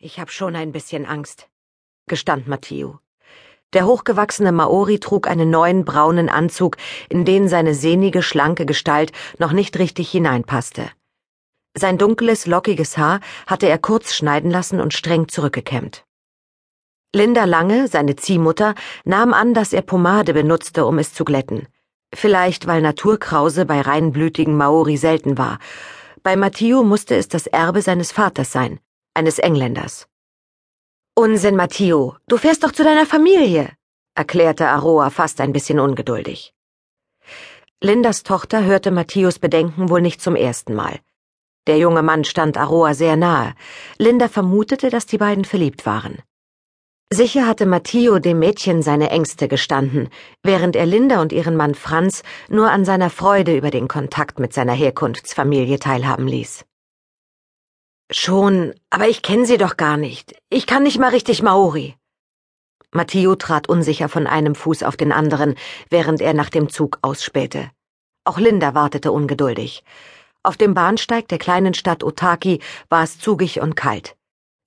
Ich 0.00 0.20
hab 0.20 0.30
schon 0.30 0.54
ein 0.54 0.70
bisschen 0.70 1.06
Angst, 1.06 1.48
gestand 2.06 2.46
Matteo. 2.46 3.00
Der 3.72 3.84
hochgewachsene 3.84 4.52
Maori 4.52 5.00
trug 5.00 5.26
einen 5.26 5.50
neuen 5.50 5.84
braunen 5.84 6.28
Anzug, 6.28 6.76
in 7.08 7.24
den 7.24 7.48
seine 7.48 7.74
sehnige, 7.74 8.22
schlanke 8.22 8.64
Gestalt 8.64 9.10
noch 9.38 9.50
nicht 9.50 9.76
richtig 9.76 10.08
hineinpasste. 10.08 10.88
Sein 11.76 11.98
dunkles, 11.98 12.46
lockiges 12.46 12.96
Haar 12.96 13.18
hatte 13.48 13.68
er 13.68 13.78
kurz 13.78 14.14
schneiden 14.14 14.52
lassen 14.52 14.80
und 14.80 14.94
streng 14.94 15.26
zurückgekämmt. 15.26 16.04
Linda 17.12 17.44
Lange, 17.44 17.88
seine 17.88 18.14
Ziehmutter, 18.14 18.76
nahm 19.04 19.34
an, 19.34 19.52
dass 19.52 19.72
er 19.72 19.82
Pomade 19.82 20.32
benutzte, 20.32 20.86
um 20.86 21.00
es 21.00 21.12
zu 21.12 21.24
glätten. 21.24 21.66
Vielleicht, 22.14 22.68
weil 22.68 22.82
Naturkrause 22.82 23.66
bei 23.66 23.80
reinblütigen 23.80 24.56
Maori 24.56 24.96
selten 24.96 25.38
war. 25.38 25.58
Bei 26.22 26.36
Matteo 26.36 26.84
musste 26.84 27.16
es 27.16 27.26
das 27.26 27.48
Erbe 27.48 27.82
seines 27.82 28.12
Vaters 28.12 28.52
sein 28.52 28.78
eines 29.18 29.38
Engländers. 29.38 30.06
Unsinn, 31.14 31.56
Matteo, 31.56 32.16
du 32.28 32.36
fährst 32.36 32.62
doch 32.62 32.72
zu 32.72 32.84
deiner 32.84 33.04
Familie, 33.04 33.72
erklärte 34.14 34.68
Aroa 34.68 35.10
fast 35.10 35.40
ein 35.40 35.52
bisschen 35.52 35.80
ungeduldig. 35.80 36.54
Lindas 37.82 38.22
Tochter 38.22 38.64
hörte 38.64 38.92
Matthews 38.92 39.40
Bedenken 39.40 39.88
wohl 39.88 40.02
nicht 40.02 40.22
zum 40.22 40.36
ersten 40.36 40.74
Mal. 40.74 41.00
Der 41.66 41.78
junge 41.78 42.02
Mann 42.02 42.24
stand 42.24 42.56
Aroa 42.56 42.94
sehr 42.94 43.16
nahe. 43.16 43.54
Linda 43.98 44.28
vermutete, 44.28 44.88
dass 44.88 45.06
die 45.06 45.18
beiden 45.18 45.44
verliebt 45.44 45.84
waren. 45.84 46.22
Sicher 47.12 47.46
hatte 47.46 47.66
Matteo 47.66 48.20
dem 48.20 48.38
Mädchen 48.38 48.82
seine 48.82 49.10
Ängste 49.10 49.48
gestanden, 49.48 50.10
während 50.44 50.76
er 50.76 50.86
Linda 50.86 51.20
und 51.20 51.32
ihren 51.32 51.56
Mann 51.56 51.74
Franz 51.74 52.22
nur 52.48 52.70
an 52.70 52.84
seiner 52.84 53.10
Freude 53.10 53.56
über 53.56 53.70
den 53.70 53.88
Kontakt 53.88 54.38
mit 54.38 54.52
seiner 54.52 54.74
Herkunftsfamilie 54.74 55.78
teilhaben 55.78 56.28
ließ. 56.28 56.67
Schon, 58.10 58.74
aber 58.88 59.06
ich 59.06 59.20
kenne 59.20 59.44
sie 59.44 59.58
doch 59.58 59.76
gar 59.76 59.98
nicht. 59.98 60.34
Ich 60.48 60.66
kann 60.66 60.82
nicht 60.82 60.98
mal 60.98 61.10
richtig 61.10 61.42
Maori. 61.42 61.94
Matteo 62.90 63.34
trat 63.34 63.68
unsicher 63.68 64.08
von 64.08 64.26
einem 64.26 64.54
Fuß 64.54 64.82
auf 64.82 64.96
den 64.96 65.12
anderen, 65.12 65.56
während 65.90 66.22
er 66.22 66.32
nach 66.32 66.48
dem 66.48 66.70
Zug 66.70 66.98
ausspähte. 67.02 67.70
Auch 68.24 68.38
Linda 68.38 68.74
wartete 68.74 69.12
ungeduldig. 69.12 69.84
Auf 70.42 70.56
dem 70.56 70.72
Bahnsteig 70.72 71.28
der 71.28 71.38
kleinen 71.38 71.74
Stadt 71.74 72.02
Otaki 72.02 72.60
war 72.88 73.02
es 73.02 73.18
zugig 73.18 73.60
und 73.60 73.76
kalt. 73.76 74.16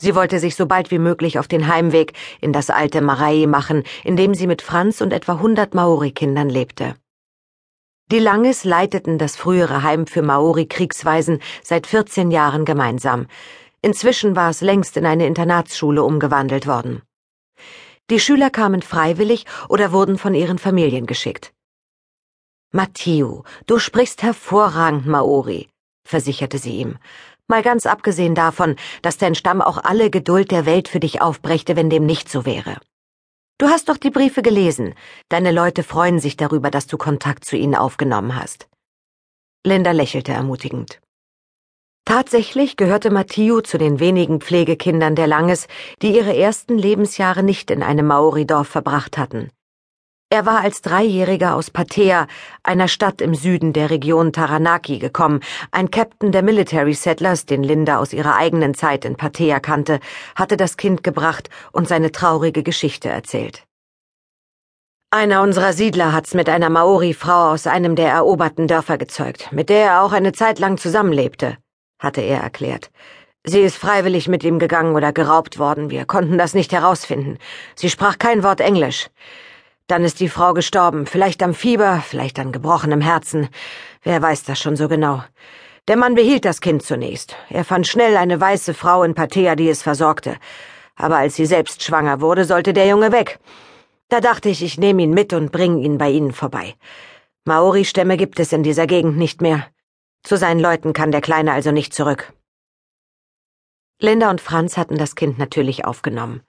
Sie 0.00 0.16
wollte 0.16 0.40
sich 0.40 0.56
so 0.56 0.66
bald 0.66 0.90
wie 0.90 0.98
möglich 0.98 1.38
auf 1.38 1.46
den 1.46 1.68
Heimweg 1.68 2.14
in 2.40 2.52
das 2.52 2.70
alte 2.70 3.00
Marai 3.00 3.46
machen, 3.46 3.84
in 4.02 4.16
dem 4.16 4.34
sie 4.34 4.48
mit 4.48 4.62
Franz 4.62 5.00
und 5.00 5.12
etwa 5.12 5.38
hundert 5.38 5.74
Maori-Kindern 5.74 6.48
lebte. 6.48 6.96
Die 8.10 8.20
Langes 8.20 8.64
leiteten 8.64 9.18
das 9.18 9.36
frühere 9.36 9.82
Heim 9.82 10.06
für 10.06 10.22
Maori-Kriegsweisen 10.22 11.42
seit 11.62 11.86
14 11.86 12.30
Jahren 12.30 12.64
gemeinsam. 12.64 13.26
Inzwischen 13.82 14.34
war 14.34 14.48
es 14.48 14.62
längst 14.62 14.96
in 14.96 15.04
eine 15.04 15.26
Internatsschule 15.26 16.02
umgewandelt 16.02 16.66
worden. 16.66 17.02
Die 18.08 18.18
Schüler 18.18 18.48
kamen 18.48 18.80
freiwillig 18.80 19.44
oder 19.68 19.92
wurden 19.92 20.16
von 20.16 20.32
ihren 20.32 20.56
Familien 20.56 21.04
geschickt. 21.04 21.52
Matteo, 22.72 23.44
du 23.66 23.78
sprichst 23.78 24.22
hervorragend 24.22 25.06
Maori, 25.06 25.68
versicherte 26.06 26.56
sie 26.56 26.78
ihm. 26.78 26.96
Mal 27.46 27.62
ganz 27.62 27.84
abgesehen 27.84 28.34
davon, 28.34 28.76
dass 29.02 29.18
dein 29.18 29.34
Stamm 29.34 29.60
auch 29.60 29.84
alle 29.84 30.08
Geduld 30.08 30.50
der 30.50 30.64
Welt 30.64 30.88
für 30.88 31.00
dich 31.00 31.20
aufbrächte, 31.20 31.76
wenn 31.76 31.90
dem 31.90 32.06
nicht 32.06 32.30
so 32.30 32.46
wäre. 32.46 32.78
Du 33.58 33.66
hast 33.66 33.88
doch 33.88 33.96
die 33.96 34.10
Briefe 34.10 34.40
gelesen. 34.40 34.94
Deine 35.28 35.50
Leute 35.50 35.82
freuen 35.82 36.20
sich 36.20 36.36
darüber, 36.36 36.70
dass 36.70 36.86
du 36.86 36.96
Kontakt 36.96 37.44
zu 37.44 37.56
ihnen 37.56 37.74
aufgenommen 37.74 38.36
hast. 38.36 38.68
Linda 39.66 39.90
lächelte 39.90 40.30
ermutigend. 40.30 41.00
Tatsächlich 42.04 42.76
gehörte 42.76 43.10
Matthieu 43.10 43.60
zu 43.60 43.76
den 43.76 43.98
wenigen 43.98 44.40
Pflegekindern 44.40 45.16
der 45.16 45.26
Langes, 45.26 45.66
die 46.00 46.16
ihre 46.16 46.36
ersten 46.36 46.78
Lebensjahre 46.78 47.42
nicht 47.42 47.70
in 47.72 47.82
einem 47.82 48.06
Maoridorf 48.06 48.68
verbracht 48.68 49.18
hatten. 49.18 49.50
Er 50.30 50.44
war 50.44 50.60
als 50.60 50.82
Dreijähriger 50.82 51.54
aus 51.54 51.70
Patea, 51.70 52.26
einer 52.62 52.86
Stadt 52.86 53.22
im 53.22 53.34
Süden 53.34 53.72
der 53.72 53.88
Region 53.88 54.30
Taranaki, 54.30 54.98
gekommen. 54.98 55.40
Ein 55.70 55.90
Captain 55.90 56.32
der 56.32 56.42
Military 56.42 56.92
Settlers, 56.92 57.46
den 57.46 57.62
Linda 57.62 57.98
aus 57.98 58.12
ihrer 58.12 58.36
eigenen 58.36 58.74
Zeit 58.74 59.06
in 59.06 59.16
Patea 59.16 59.58
kannte, 59.58 60.00
hatte 60.36 60.58
das 60.58 60.76
Kind 60.76 61.02
gebracht 61.02 61.48
und 61.72 61.88
seine 61.88 62.12
traurige 62.12 62.62
Geschichte 62.62 63.08
erzählt. 63.08 63.64
Einer 65.10 65.40
unserer 65.40 65.72
Siedler 65.72 66.12
hat's 66.12 66.34
mit 66.34 66.50
einer 66.50 66.68
Maori-Frau 66.68 67.52
aus 67.52 67.66
einem 67.66 67.96
der 67.96 68.10
eroberten 68.10 68.68
Dörfer 68.68 68.98
gezeugt, 68.98 69.50
mit 69.50 69.70
der 69.70 69.86
er 69.86 70.02
auch 70.02 70.12
eine 70.12 70.32
Zeit 70.32 70.58
lang 70.58 70.76
zusammenlebte, 70.76 71.56
hatte 71.98 72.20
er 72.20 72.42
erklärt. 72.42 72.90
Sie 73.44 73.60
ist 73.60 73.78
freiwillig 73.78 74.28
mit 74.28 74.44
ihm 74.44 74.58
gegangen 74.58 74.94
oder 74.94 75.14
geraubt 75.14 75.58
worden, 75.58 75.88
wir 75.88 76.04
konnten 76.04 76.36
das 76.36 76.52
nicht 76.52 76.72
herausfinden. 76.72 77.38
Sie 77.76 77.88
sprach 77.88 78.18
kein 78.18 78.42
Wort 78.42 78.60
Englisch. 78.60 79.08
Dann 79.88 80.04
ist 80.04 80.20
die 80.20 80.28
Frau 80.28 80.52
gestorben, 80.52 81.06
vielleicht 81.06 81.42
am 81.42 81.54
Fieber, 81.54 82.02
vielleicht 82.06 82.38
an 82.38 82.52
gebrochenem 82.52 83.00
Herzen. 83.00 83.48
Wer 84.02 84.20
weiß 84.20 84.44
das 84.44 84.60
schon 84.60 84.76
so 84.76 84.86
genau. 84.86 85.24
Der 85.88 85.96
Mann 85.96 86.14
behielt 86.14 86.44
das 86.44 86.60
Kind 86.60 86.82
zunächst. 86.82 87.34
Er 87.48 87.64
fand 87.64 87.86
schnell 87.86 88.18
eine 88.18 88.38
weiße 88.38 88.74
Frau 88.74 89.02
in 89.02 89.14
Patea, 89.14 89.56
die 89.56 89.70
es 89.70 89.82
versorgte. 89.82 90.36
Aber 90.94 91.16
als 91.16 91.36
sie 91.36 91.46
selbst 91.46 91.82
schwanger 91.82 92.20
wurde, 92.20 92.44
sollte 92.44 92.74
der 92.74 92.86
Junge 92.86 93.12
weg. 93.12 93.38
Da 94.10 94.20
dachte 94.20 94.50
ich, 94.50 94.62
ich 94.62 94.76
nehme 94.78 95.02
ihn 95.02 95.14
mit 95.14 95.32
und 95.32 95.52
bringe 95.52 95.80
ihn 95.82 95.96
bei 95.96 96.10
Ihnen 96.10 96.32
vorbei. 96.32 96.74
Maori-Stämme 97.46 98.18
gibt 98.18 98.40
es 98.40 98.52
in 98.52 98.62
dieser 98.62 98.86
Gegend 98.86 99.16
nicht 99.16 99.40
mehr. 99.40 99.68
Zu 100.22 100.36
seinen 100.36 100.60
Leuten 100.60 100.92
kann 100.92 101.12
der 101.12 101.22
Kleine 101.22 101.52
also 101.52 101.72
nicht 101.72 101.94
zurück. 101.94 102.34
Linda 104.00 104.28
und 104.28 104.42
Franz 104.42 104.76
hatten 104.76 104.98
das 104.98 105.14
Kind 105.14 105.38
natürlich 105.38 105.86
aufgenommen. 105.86 106.42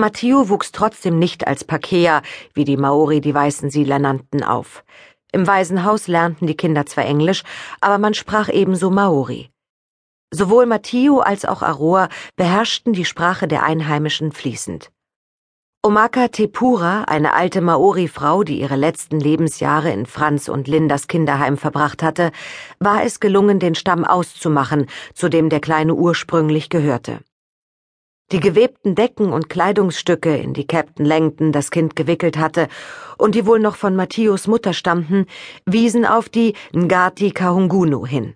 Matthieu 0.00 0.48
wuchs 0.48 0.72
trotzdem 0.72 1.18
nicht 1.18 1.46
als 1.46 1.64
Pakea, 1.64 2.22
wie 2.54 2.64
die 2.64 2.78
Maori 2.78 3.20
die 3.20 3.34
weißen 3.34 3.68
Siedler 3.68 3.98
nannten, 3.98 4.42
auf. 4.42 4.84
Im 5.32 5.46
Waisenhaus 5.46 6.08
lernten 6.08 6.46
die 6.46 6.56
Kinder 6.56 6.86
zwar 6.86 7.04
Englisch, 7.04 7.42
aber 7.82 7.98
man 7.98 8.14
sprach 8.14 8.48
ebenso 8.48 8.90
Maori. 8.90 9.50
Sowohl 10.30 10.64
Matthieu 10.64 11.18
als 11.18 11.44
auch 11.44 11.60
Aroa 11.60 12.08
beherrschten 12.36 12.94
die 12.94 13.04
Sprache 13.04 13.46
der 13.46 13.64
Einheimischen 13.64 14.32
fließend. 14.32 14.90
Omaka 15.82 16.28
Tepura, 16.28 17.02
eine 17.04 17.34
alte 17.34 17.60
Maori-Frau, 17.60 18.44
die 18.44 18.60
ihre 18.60 18.76
letzten 18.76 19.20
Lebensjahre 19.20 19.92
in 19.92 20.06
Franz 20.06 20.48
und 20.48 20.68
Lindas 20.68 21.06
Kinderheim 21.06 21.58
verbracht 21.58 22.02
hatte, 22.02 22.32
war 22.78 23.04
es 23.04 23.20
gelungen, 23.20 23.58
den 23.58 23.74
Stamm 23.74 24.06
auszumachen, 24.06 24.86
zu 25.12 25.28
dem 25.28 25.50
der 25.50 25.60
Kleine 25.60 25.94
ursprünglich 25.94 26.70
gehörte. 26.70 27.20
Die 28.32 28.40
gewebten 28.40 28.94
Decken 28.94 29.30
und 29.30 29.50
Kleidungsstücke, 29.50 30.34
in 30.34 30.54
die 30.54 30.66
Captain 30.66 31.04
Langton 31.04 31.52
das 31.52 31.70
Kind 31.70 31.94
gewickelt 31.94 32.38
hatte 32.38 32.68
und 33.18 33.34
die 33.34 33.44
wohl 33.44 33.60
noch 33.60 33.76
von 33.76 33.94
Matthäus 33.94 34.46
Mutter 34.46 34.72
stammten, 34.72 35.26
wiesen 35.66 36.06
auf 36.06 36.30
die 36.30 36.54
Ngati 36.74 37.32
Kahungunu 37.32 38.06
hin. 38.06 38.34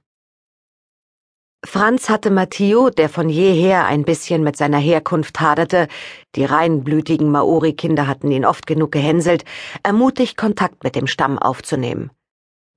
Franz 1.64 2.10
hatte 2.10 2.30
Matteo, 2.30 2.90
der 2.90 3.08
von 3.08 3.30
jeher 3.30 3.86
ein 3.86 4.04
bisschen 4.04 4.44
mit 4.44 4.58
seiner 4.58 4.78
Herkunft 4.78 5.40
haderte, 5.40 5.88
die 6.34 6.44
reinblütigen 6.44 7.30
Maori-Kinder 7.30 8.06
hatten 8.06 8.30
ihn 8.30 8.44
oft 8.44 8.66
genug 8.66 8.92
gehänselt, 8.92 9.46
ermutigt, 9.82 10.36
Kontakt 10.36 10.84
mit 10.84 10.94
dem 10.94 11.06
Stamm 11.06 11.38
aufzunehmen. 11.38 12.10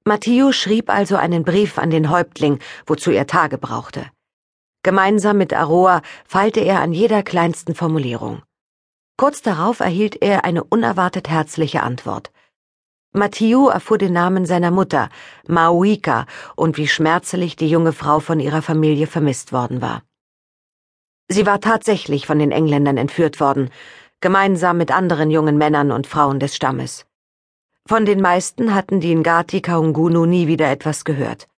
Matteo 0.06 0.54
schrieb 0.54 0.90
also 0.90 1.18
einen 1.18 1.44
Brief 1.44 1.80
an 1.80 1.90
den 1.90 2.10
Häuptling, 2.10 2.60
wozu 2.88 3.12
er 3.12 3.28
Tage 3.28 3.58
brauchte. 3.58 4.06
Gemeinsam 4.82 5.38
mit 5.38 5.54
Aroa 5.54 6.02
feilte 6.26 6.62
er 6.62 6.80
an 6.80 6.94
jeder 6.94 7.22
kleinsten 7.22 7.76
Formulierung. 7.76 8.44
Kurz 9.18 9.42
darauf 9.42 9.82
erhielt 9.82 10.22
er 10.22 10.46
eine 10.46 10.64
unerwartet 10.64 11.28
herzliche 11.28 11.84
Antwort. 11.84 12.32
Matthieu 13.12 13.68
erfuhr 13.68 13.98
den 13.98 14.14
Namen 14.14 14.46
seiner 14.46 14.72
Mutter, 14.72 15.10
Mauika, 15.48 16.26
und 16.56 16.78
wie 16.78 16.88
schmerzlich 16.88 17.58
die 17.58 17.70
junge 17.70 17.92
Frau 17.92 18.22
von 18.22 18.40
ihrer 18.40 18.62
Familie 18.62 19.08
vermisst 19.08 19.52
worden 19.52 19.82
war. 19.82 20.04
Sie 21.28 21.46
war 21.46 21.60
tatsächlich 21.60 22.26
von 22.26 22.40
den 22.40 22.52
Engländern 22.52 22.96
entführt 22.96 23.42
worden, 23.42 23.72
gemeinsam 24.22 24.78
mit 24.78 24.92
anderen 24.92 25.30
jungen 25.30 25.58
Männern 25.58 25.92
und 25.92 26.08
Frauen 26.08 26.40
des 26.40 26.56
Stammes. 26.56 27.06
Von 27.86 28.06
den 28.06 28.22
meisten 28.22 28.74
hatten 28.74 29.02
die 29.02 29.14
Ngati 29.14 29.60
Kaungunu 29.62 30.26
nie 30.26 30.48
wieder 30.48 30.72
etwas 30.72 31.04
gehört. 31.04 31.49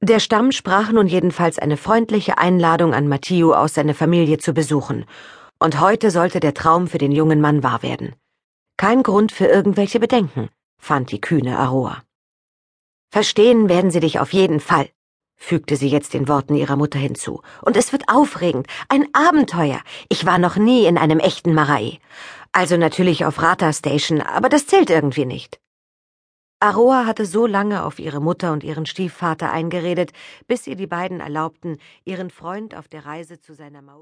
Der 0.00 0.20
Stamm 0.20 0.52
sprach 0.52 0.92
nun 0.92 1.08
jedenfalls 1.08 1.58
eine 1.58 1.76
freundliche 1.76 2.38
Einladung 2.38 2.94
an 2.94 3.08
Matthieu 3.08 3.52
aus, 3.52 3.74
seine 3.74 3.94
Familie 3.94 4.38
zu 4.38 4.52
besuchen, 4.52 5.06
und 5.58 5.80
heute 5.80 6.12
sollte 6.12 6.38
der 6.38 6.54
Traum 6.54 6.86
für 6.86 6.98
den 6.98 7.10
jungen 7.10 7.40
Mann 7.40 7.64
wahr 7.64 7.82
werden. 7.82 8.14
Kein 8.76 9.02
Grund 9.02 9.32
für 9.32 9.46
irgendwelche 9.46 9.98
Bedenken, 9.98 10.50
fand 10.80 11.10
die 11.10 11.20
kühne 11.20 11.58
Aroa. 11.58 12.04
Verstehen 13.10 13.68
werden 13.68 13.90
sie 13.90 13.98
dich 13.98 14.20
auf 14.20 14.32
jeden 14.32 14.60
Fall, 14.60 14.88
fügte 15.34 15.74
sie 15.74 15.88
jetzt 15.88 16.14
den 16.14 16.28
Worten 16.28 16.54
ihrer 16.54 16.76
Mutter 16.76 17.00
hinzu. 17.00 17.42
Und 17.62 17.76
es 17.76 17.90
wird 17.90 18.04
aufregend, 18.06 18.68
ein 18.88 19.06
Abenteuer. 19.12 19.80
Ich 20.08 20.24
war 20.24 20.38
noch 20.38 20.54
nie 20.54 20.86
in 20.86 20.96
einem 20.96 21.18
echten 21.18 21.54
Marai. 21.54 21.98
Also 22.52 22.76
natürlich 22.76 23.24
auf 23.24 23.42
Rata 23.42 23.72
Station, 23.72 24.20
aber 24.20 24.48
das 24.48 24.68
zählt 24.68 24.90
irgendwie 24.90 25.24
nicht. 25.24 25.58
Aroa 26.60 27.06
hatte 27.06 27.24
so 27.24 27.46
lange 27.46 27.84
auf 27.84 28.00
ihre 28.00 28.20
Mutter 28.20 28.52
und 28.52 28.64
ihren 28.64 28.84
Stiefvater 28.84 29.52
eingeredet, 29.52 30.12
bis 30.48 30.66
ihr 30.66 30.74
die 30.74 30.88
beiden 30.88 31.20
erlaubten, 31.20 31.78
ihren 32.04 32.30
Freund 32.30 32.74
auf 32.74 32.88
der 32.88 33.06
Reise 33.06 33.38
zu 33.38 33.54
seiner 33.54 33.80
Mauer 33.80 33.96